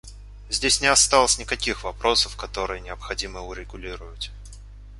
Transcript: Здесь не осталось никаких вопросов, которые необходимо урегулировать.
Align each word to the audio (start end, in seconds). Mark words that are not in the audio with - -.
Здесь 0.49 0.81
не 0.81 0.87
осталось 0.87 1.37
никаких 1.37 1.83
вопросов, 1.83 2.35
которые 2.35 2.81
необходимо 2.81 3.41
урегулировать. 3.41 4.31